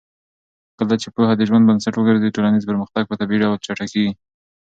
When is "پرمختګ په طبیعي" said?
2.69-3.39